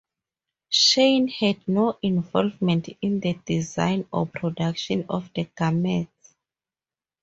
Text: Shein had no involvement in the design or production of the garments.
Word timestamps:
Shein 0.71 1.29
had 1.31 1.67
no 1.67 1.99
involvement 2.01 2.89
in 3.03 3.19
the 3.19 3.33
design 3.45 4.07
or 4.11 4.25
production 4.25 5.05
of 5.09 5.31
the 5.35 5.43
garments. 5.55 6.33